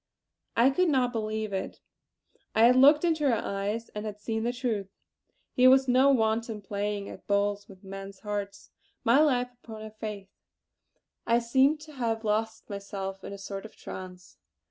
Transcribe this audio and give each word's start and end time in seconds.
I 0.57 0.71
could 0.71 0.89
not 0.89 1.11
believe 1.11 1.53
it. 1.53 1.79
I 2.55 2.63
had 2.65 2.75
looked 2.75 3.05
into 3.05 3.27
her 3.29 3.35
eyes, 3.35 3.89
and 3.89 4.03
had 4.03 4.19
seen 4.19 4.41
the 4.41 4.51
truth. 4.51 4.89
Here 5.53 5.69
was 5.69 5.87
no 5.87 6.09
wanton 6.09 6.59
playing 6.63 7.07
at 7.07 7.27
bowls 7.27 7.67
with 7.69 7.83
men's 7.83 8.21
hearts. 8.21 8.71
My 9.03 9.19
life 9.19 9.51
upon 9.63 9.83
her 9.83 9.91
faith! 9.91 10.29
I 11.27 11.37
seemed 11.37 11.81
to 11.81 11.93
have 11.93 12.23
lost 12.23 12.67
myself 12.67 13.23
in 13.23 13.31
a 13.31 13.37
sort 13.37 13.63
of 13.63 13.75
trance. 13.75 14.37